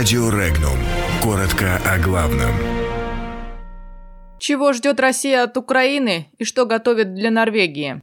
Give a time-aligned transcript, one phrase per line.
[0.00, 0.78] Радио Регнум.
[1.22, 2.52] Коротко о главном.
[4.38, 8.00] Чего ждет Россия от Украины и что готовит для Норвегии?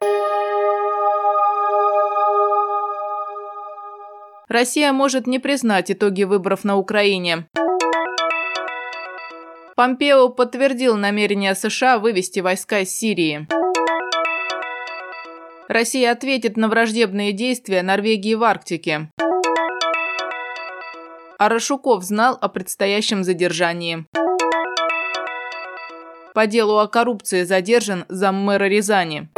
[4.48, 7.48] Россия может не признать итоги выборов на Украине.
[9.75, 13.48] Помпео подтвердил намерение США вывести войска из Сирии.
[15.68, 19.09] Россия ответит на враждебные действия Норвегии в Арктике.
[21.40, 24.05] А Рашуков знал о предстоящем задержании.
[26.34, 29.30] По делу о коррупции задержан заммэра Рязани.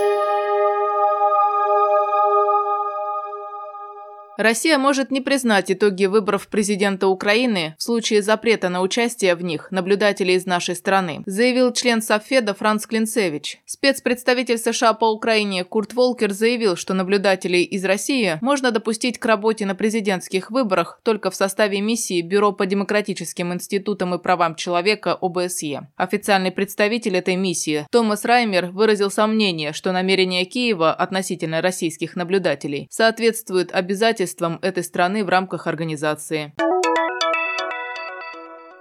[4.40, 9.70] Россия может не признать итоги выборов президента Украины в случае запрета на участие в них
[9.70, 13.60] наблюдателей из нашей страны, заявил член Совфеда Франц Клинцевич.
[13.66, 19.66] Спецпредставитель США по Украине Курт Волкер заявил, что наблюдателей из России можно допустить к работе
[19.66, 25.90] на президентских выборах только в составе миссии Бюро по демократическим институтам и правам человека ОБСЕ.
[25.98, 33.74] Официальный представитель этой миссии Томас Раймер выразил сомнение, что намерения Киева относительно российских наблюдателей соответствуют
[33.74, 36.54] обязательствам правительством этой страны в рамках организации.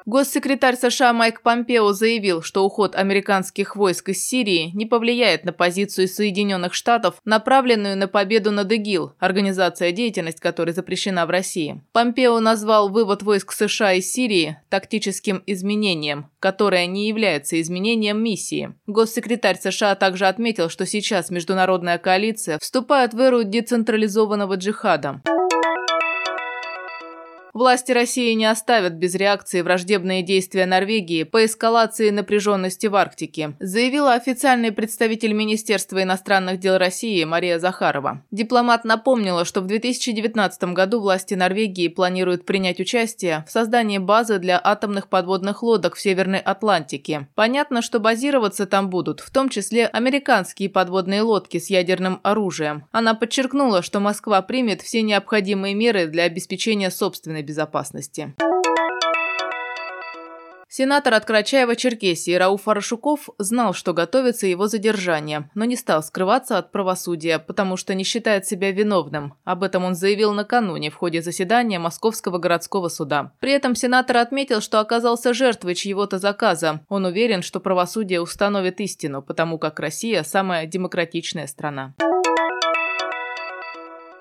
[0.09, 6.09] Госсекретарь США Майк Помпео заявил, что уход американских войск из Сирии не повлияет на позицию
[6.09, 11.83] Соединенных Штатов, направленную на победу над ИГИЛ, организация деятельность которой запрещена в России.
[11.93, 18.73] Помпео назвал вывод войск США из Сирии тактическим изменением, которое не является изменением миссии.
[18.87, 25.21] Госсекретарь США также отметил, что сейчас международная коалиция вступает в эру децентрализованного джихада.
[27.59, 34.13] Власти России не оставят без реакции враждебные действия Норвегии по эскалации напряженности в Арктике, заявила
[34.13, 38.23] официальный представитель Министерства иностранных дел России Мария Захарова.
[38.31, 44.61] Дипломат напомнила, что в 2019 году власти Норвегии планируют принять участие в создании базы для
[44.63, 47.27] атомных подводных лодок в Северной Атлантике.
[47.35, 52.85] Понятно, что базироваться там будут, в том числе американские подводные лодки с ядерным оружием.
[52.93, 58.35] Она подчеркнула, что Москва примет все необходимые меры для обеспечения собственной безопасности.
[60.71, 66.73] Сенатор от Карачаева-Черкесии Рауф Арашуков знал, что готовится его задержание, но не стал скрываться от
[66.73, 69.35] правосудия, потому что не считает себя виновным.
[69.45, 73.33] Об этом он заявил накануне в ходе заседания Московского городского суда.
[73.41, 76.81] При этом сенатор отметил, что оказался жертвой чьего-то заказа.
[76.91, 81.95] Он уверен, что правосудие установит истину, потому как Россия– самая демократичная страна.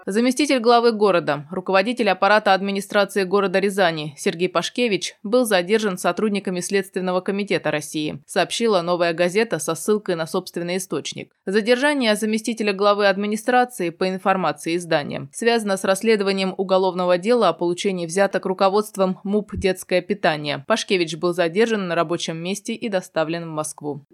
[0.10, 7.72] Заместитель главы города, руководитель аппарата администрации города Рязани Сергей Пашкевич был задержан сотрудниками Следственного комитета
[7.72, 11.34] России, сообщила новая газета со ссылкой на собственный источник.
[11.46, 18.46] Задержание заместителя главы администрации по информации издания связано с расследованием уголовного дела о получении взяток
[18.46, 20.64] руководством МУП «Детское питание».
[20.68, 24.06] Пашкевич был задержан на рабочем месте и доставлен в Москву.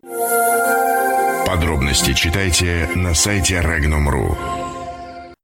[1.45, 4.62] Подробности читайте на сайте Regnum.ru.